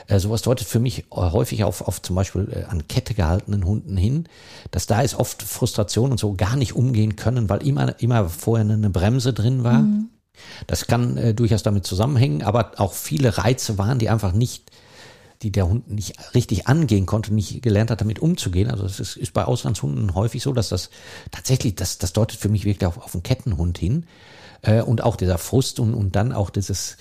[0.07, 3.97] äh, sowas deutet für mich häufig auf, auf zum Beispiel äh, an Kette gehaltenen Hunden
[3.97, 4.27] hin,
[4.71, 8.69] dass da ist oft Frustration und so gar nicht umgehen können, weil immer, immer vorher
[8.69, 9.83] eine Bremse drin war.
[10.67, 14.71] Das kann äh, durchaus damit zusammenhängen, aber auch viele Reize waren, die einfach nicht,
[15.41, 18.69] die der Hund nicht richtig angehen konnte, nicht gelernt hat, damit umzugehen.
[18.71, 20.89] Also es ist, ist bei Auslandshunden häufig so, dass das
[21.31, 24.05] tatsächlich, das, das deutet für mich wirklich auf, auf einen Kettenhund hin.
[24.61, 26.97] Äh, und auch dieser Frust und, und dann auch dieses,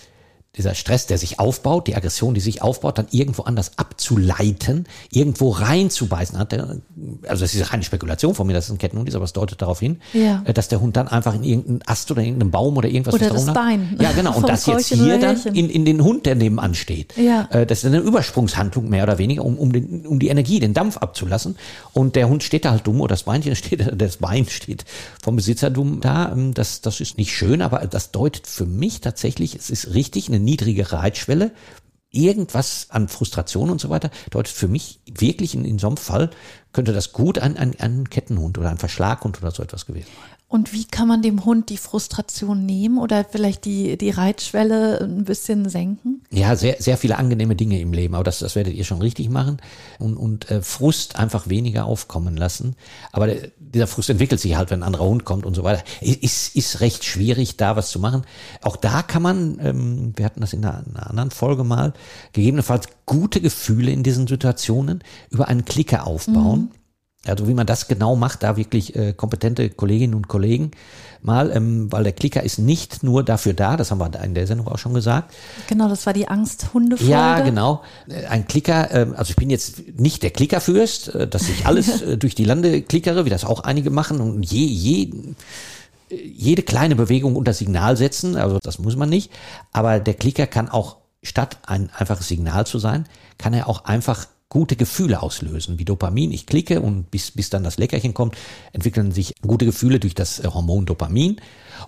[0.57, 5.51] dieser Stress, der sich aufbaut, die Aggression, die sich aufbaut, dann irgendwo anders abzuleiten, irgendwo
[5.51, 6.39] reinzubeißen.
[6.39, 9.33] Hat also das ist eine Spekulation von mir, dass es ein Kettenhund ist, aber es
[9.33, 10.43] deutet darauf hin, Ja.
[10.45, 13.31] äh, dass der Hund dann einfach in irgendeinen Ast oder irgendeinen Baum oder irgendwas Oder
[13.31, 14.35] das Bein Ja, genau.
[14.37, 17.17] Und das jetzt hier dann in, in den Hund, der nebenan steht.
[17.17, 17.49] Ja.
[17.51, 20.75] Äh, das ist eine Übersprungshandlung mehr oder weniger, um, um, den, um die Energie, den
[20.75, 21.57] Dampf abzulassen.
[21.93, 24.85] Und der Hund steht da halt dumm oder das Beinchen steht, das Bein steht
[25.23, 26.33] vom Besitzer dumm da.
[26.33, 30.29] Ähm, Das, das ist nicht schön, aber das deutet für mich tatsächlich, es ist richtig,
[30.29, 31.53] eine niedrige Reitschwelle.
[32.11, 36.31] Irgendwas an Frustration und so weiter deutet für mich wirklich in, in so einem Fall,
[36.73, 40.36] könnte das gut ein, ein, ein Kettenhund oder ein Verschlaghund oder so etwas gewesen sein.
[40.49, 45.25] Und wie kann man dem Hund die Frustration nehmen oder vielleicht die, die Reitschwelle ein
[45.25, 46.23] bisschen senken?
[46.31, 49.29] ja, sehr, sehr viele angenehme Dinge im Leben, aber das, das werdet ihr schon richtig
[49.29, 49.57] machen
[49.99, 52.77] und, und äh, Frust einfach weniger aufkommen lassen.
[53.11, 55.83] Aber der, dieser Frust entwickelt sich halt, wenn ein anderer Hund kommt und so weiter.
[56.01, 58.23] Ist, ist recht schwierig, da was zu machen.
[58.63, 61.93] Auch da kann man, ähm, wir hatten das in einer, einer anderen Folge mal,
[62.33, 66.61] gegebenenfalls gute Gefühle in diesen Situationen über einen Klicker aufbauen.
[66.61, 66.86] Mhm
[67.27, 70.71] also wie man das genau macht, da wirklich äh, kompetente Kolleginnen und Kollegen
[71.23, 74.47] mal, ähm, weil der Klicker ist nicht nur dafür da, das haben wir in der
[74.47, 75.35] Sendung auch schon gesagt.
[75.69, 77.13] Genau, das war die Angsthunde-Folge.
[77.13, 77.83] Ja, genau.
[78.09, 82.03] Äh, ein Klicker, äh, also ich bin jetzt nicht der Klickerfürst, äh, dass ich alles
[82.03, 85.11] äh, durch die Lande klickere, wie das auch einige machen und je, je,
[86.11, 89.31] jede kleine Bewegung unter Signal setzen, also das muss man nicht.
[89.73, 94.27] Aber der Klicker kann auch, statt ein einfaches Signal zu sein, kann er auch einfach
[94.49, 96.31] gute Gefühle auslösen, wie Dopamin.
[96.33, 98.37] Ich klicke und bis, bis dann das Leckerchen kommt,
[98.73, 101.41] entwickeln sich gute Gefühle durch das äh, Hormon Dopamin.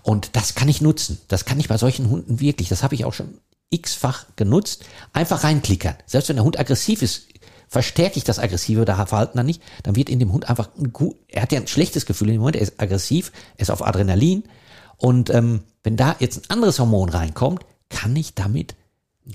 [0.02, 1.20] Und das kann ich nutzen.
[1.28, 2.68] Das kann ich bei solchen Hunden wirklich.
[2.68, 3.38] Das habe ich auch schon
[3.70, 4.84] x-fach genutzt.
[5.12, 5.96] Einfach reinklickern.
[6.06, 7.28] Selbst wenn der Hund aggressiv ist,
[7.68, 11.16] verstärke ich das aggressive Verhalten dann nicht, dann wird in dem Hund einfach ein gut,
[11.28, 13.86] er hat ja ein schlechtes Gefühl in dem Moment, er ist aggressiv, er ist auf
[13.86, 14.44] Adrenalin.
[14.96, 18.74] Und ähm, wenn da jetzt ein anderes Hormon reinkommt, kann ich damit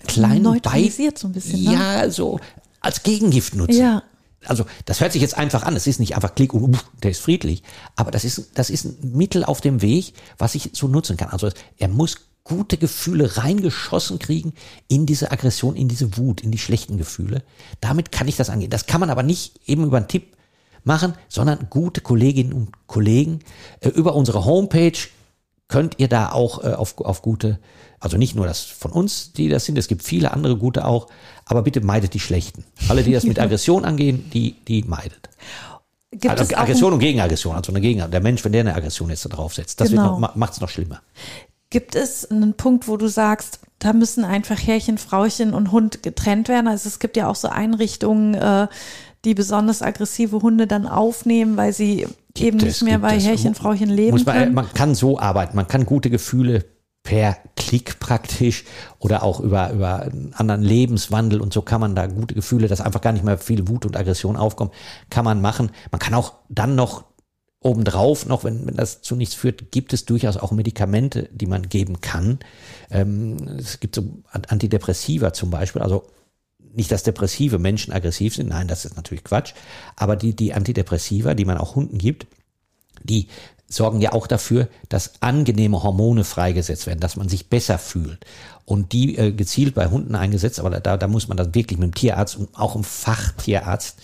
[0.08, 1.64] klein neutralisiert so ein bisschen.
[1.64, 1.74] Ne?
[1.74, 2.40] Ja, so
[2.84, 3.80] als Gegengift nutzen.
[3.80, 4.04] Ja.
[4.46, 5.76] Also das hört sich jetzt einfach an.
[5.76, 7.64] Es ist nicht einfach Klick und der ist friedlich,
[7.96, 11.30] aber das ist das ist ein Mittel auf dem Weg, was ich so nutzen kann.
[11.30, 14.54] Also er muss gute Gefühle reingeschossen kriegen
[14.90, 17.44] in diese Aggression, in diese Wut, in die schlechten Gefühle.
[17.80, 18.70] Damit kann ich das angehen.
[18.70, 20.36] Das kann man aber nicht eben über einen Tipp
[20.84, 23.40] machen, sondern gute Kolleginnen und Kollegen
[23.80, 24.98] äh, über unsere Homepage
[25.74, 27.58] könnt ihr da auch äh, auf, auf gute,
[28.00, 31.08] also nicht nur das von uns, die das sind, es gibt viele andere gute auch,
[31.46, 32.64] aber bitte meidet die schlechten.
[32.90, 35.30] Alle, die das mit Aggression angehen, die, die meidet.
[36.12, 39.10] Gibt also es Aggression und Gegenaggression, also eine Gegen der Mensch, wenn der eine Aggression
[39.10, 40.20] jetzt da drauf setzt, das genau.
[40.20, 41.02] macht es noch schlimmer.
[41.72, 46.50] Gibt es einen Punkt, wo du sagst, da müssen einfach Härchen, Frauchen und Hund getrennt
[46.50, 46.68] werden?
[46.68, 48.68] Also es gibt ja auch so Einrichtungen, äh,
[49.26, 52.06] die besonders aggressive Hunde dann aufnehmen, weil sie
[52.38, 54.54] eben nicht mehr bei Härchen, Frauchen leben man, können.
[54.54, 56.66] Man kann so arbeiten, man kann gute Gefühle
[57.04, 58.64] per Klick praktisch
[59.00, 62.82] oder auch über, über einen anderen Lebenswandel und so kann man da gute Gefühle, dass
[62.82, 64.74] einfach gar nicht mehr viel Wut und Aggression aufkommt,
[65.10, 65.72] kann man machen.
[65.92, 67.04] Man kann auch dann noch
[67.60, 71.70] obendrauf, noch wenn, wenn das zu nichts führt, gibt es durchaus auch Medikamente, die man
[71.70, 72.40] geben kann.
[72.90, 76.06] Ähm, es gibt so Antidepressiva zum Beispiel, also
[76.76, 79.54] nicht, dass depressive Menschen aggressiv sind, nein, das ist natürlich Quatsch,
[79.96, 82.28] aber die, die Antidepressiva, die man auch Hunden gibt,
[83.04, 83.28] die
[83.74, 88.26] sorgen ja auch dafür, dass angenehme Hormone freigesetzt werden, dass man sich besser fühlt.
[88.66, 91.88] Und die äh, gezielt bei Hunden eingesetzt, aber da, da muss man dann wirklich mit
[91.88, 94.00] dem Tierarzt und auch im Fachtierarzt,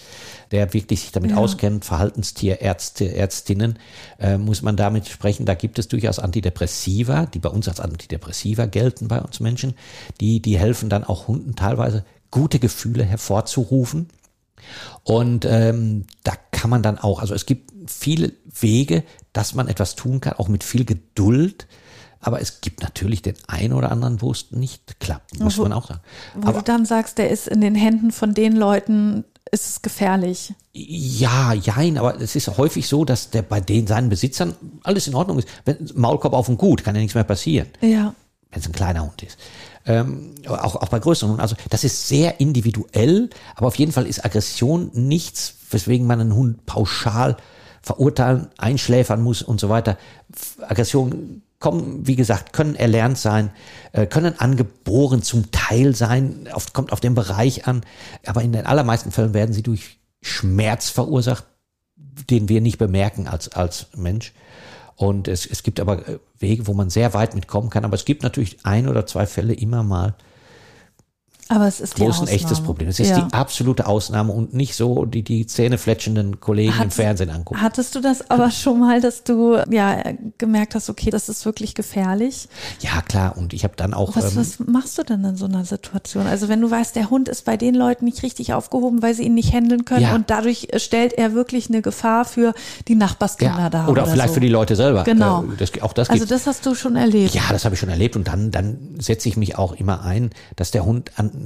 [0.52, 1.38] der wirklich sich damit ja.
[1.38, 3.80] auskennt, Verhaltenstierärzte, Ärztinnen,
[4.20, 5.46] äh, muss man damit sprechen.
[5.46, 9.76] Da gibt es durchaus Antidepressiva, die bei uns als Antidepressiva gelten bei uns Menschen.
[10.20, 14.10] Die, die helfen dann auch Hunden teilweise gute Gefühle hervorzurufen.
[15.04, 19.96] Und ähm, da kann man dann auch, also es gibt viele Wege, dass man etwas
[19.96, 21.68] tun kann, auch mit viel Geduld.
[22.22, 25.74] Aber es gibt natürlich den einen oder anderen, wo es nicht klappt, muss wo, man
[25.74, 26.02] auch sagen.
[26.36, 29.82] Wo Aber, du dann sagst, der ist in den Händen von den Leuten, ist es
[29.82, 30.54] gefährlich.
[30.74, 35.16] Ja, jein, aber es ist häufig so, dass der bei den seinen Besitzern alles in
[35.16, 35.48] Ordnung ist.
[35.64, 37.70] Wenn Maulkorb auf dem Gut, kann ja nichts mehr passieren.
[37.80, 38.14] Ja.
[38.52, 39.38] Wenn es ein kleiner Hund ist
[39.86, 41.40] ähm, auch, auch bei größeren.
[41.40, 46.36] Also das ist sehr individuell, aber auf jeden Fall ist Aggression nichts, weswegen man einen
[46.36, 47.38] Hund pauschal
[47.82, 49.98] verurteilen, einschläfern muss und so weiter.
[50.68, 53.52] Aggressionen kommen, wie gesagt, können erlernt sein,
[53.92, 57.82] äh, können angeboren zum Teil sein, oft kommt auf den Bereich an,
[58.26, 61.46] aber in den allermeisten Fällen werden sie durch Schmerz verursacht,
[62.30, 64.34] den wir nicht bemerken als, als Mensch.
[65.00, 67.86] Und es, es gibt aber äh, Wege, wo man sehr weit mitkommen kann.
[67.86, 70.14] Aber es gibt natürlich ein oder zwei Fälle immer mal,
[71.52, 72.90] aber es ist die Wo ist ein echtes Problem.
[72.90, 73.22] Es ist ja.
[73.22, 77.60] die absolute Ausnahme und nicht so die, die zähnefletschenden Kollegen Hat, im Fernsehen angucken.
[77.60, 80.04] Hattest du das aber schon mal, dass du ja
[80.38, 82.48] gemerkt hast, okay, das ist wirklich gefährlich?
[82.82, 83.36] Ja, klar.
[83.36, 84.16] Und ich habe dann auch.
[84.16, 86.28] Was, ähm, was machst du denn in so einer Situation?
[86.28, 89.24] Also wenn du weißt, der Hund ist bei den Leuten nicht richtig aufgehoben, weil sie
[89.24, 90.14] ihn nicht handeln können ja.
[90.14, 92.54] und dadurch stellt er wirklich eine Gefahr für
[92.88, 93.70] die Nachbarskinder ja.
[93.72, 93.90] dar.
[93.90, 94.34] Oder, oder vielleicht so.
[94.36, 95.04] für die Leute selber.
[95.04, 95.46] Genau.
[95.46, 97.34] Äh, das, auch das also das hast du schon erlebt.
[97.34, 98.16] Ja, das habe ich schon erlebt.
[98.16, 101.39] Und dann, dann setze ich mich auch immer ein, dass der Hund an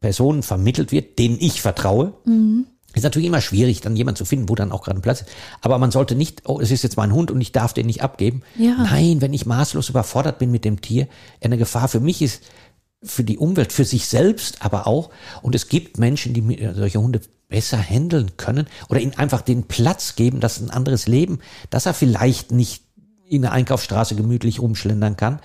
[0.00, 2.14] Personen vermittelt wird, denen ich vertraue.
[2.24, 2.66] Mhm.
[2.94, 5.30] Ist natürlich immer schwierig, dann jemand zu finden, wo dann auch gerade Platz ist.
[5.60, 8.02] Aber man sollte nicht, oh, es ist jetzt mein Hund und ich darf den nicht
[8.02, 8.42] abgeben.
[8.56, 8.76] Ja.
[8.76, 11.08] Nein, wenn ich maßlos überfordert bin mit dem Tier,
[11.40, 12.42] eine Gefahr für mich ist,
[13.02, 15.10] für die Umwelt, für sich selbst, aber auch.
[15.42, 20.16] Und es gibt Menschen, die solche Hunde besser handeln können oder ihnen einfach den Platz
[20.16, 22.84] geben, dass ein anderes Leben, dass er vielleicht nicht
[23.28, 25.40] in der Einkaufsstraße gemütlich rumschlendern kann,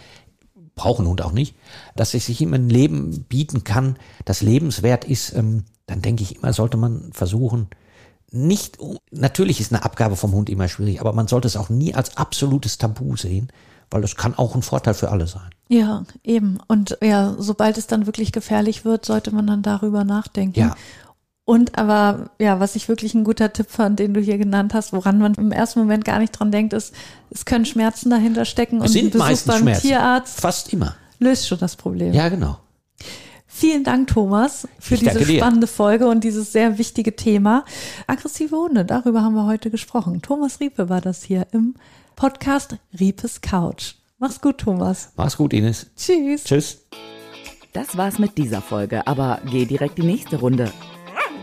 [0.79, 1.55] brauchen Hund auch nicht,
[1.95, 6.37] dass es sich ihm ein Leben bieten kann, das lebenswert ist, ähm, dann denke ich
[6.37, 7.67] immer, sollte man versuchen,
[8.31, 8.77] nicht,
[9.11, 12.15] natürlich ist eine Abgabe vom Hund immer schwierig, aber man sollte es auch nie als
[12.15, 13.51] absolutes Tabu sehen,
[13.91, 15.49] weil das kann auch ein Vorteil für alle sein.
[15.67, 16.59] Ja, eben.
[16.67, 20.59] Und ja, sobald es dann wirklich gefährlich wird, sollte man dann darüber nachdenken.
[20.59, 20.75] Ja.
[21.49, 24.93] Und aber, ja, was ich wirklich ein guter Tipp fand, den du hier genannt hast,
[24.93, 26.93] woran man im ersten Moment gar nicht dran denkt, ist,
[27.31, 29.87] es können Schmerzen dahinter stecken Es und ein sind Besuch meistens beim Schmerzen.
[29.87, 30.95] Tierarzt Fast immer.
[31.17, 32.13] löst schon das Problem.
[32.13, 32.59] Ja, genau.
[33.47, 35.37] Vielen Dank, Thomas, für Ich diese dir.
[35.39, 37.65] spannende Folge und dieses sehr wichtige Thema.
[38.05, 40.21] Aggressive Hunde, darüber haben wir heute gesprochen.
[40.21, 41.73] Thomas Riepe war das hier im
[42.15, 43.95] Podcast Riepes Couch.
[44.19, 45.13] Mach's gut, Thomas.
[45.15, 45.87] Mach's gut, Ines.
[45.97, 46.43] Tschüss.
[46.43, 46.85] Tschüss.
[47.73, 50.71] Das war's mit dieser Folge, aber geh direkt die nächste Runde.